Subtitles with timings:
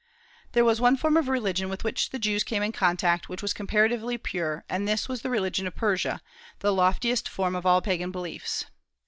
[0.53, 3.53] There was one form of religion with which the Jews came in contact which was
[3.53, 6.23] comparatively pure; and this was the religion of Persia,
[6.57, 8.65] the loftiest form of all Pagan beliefs.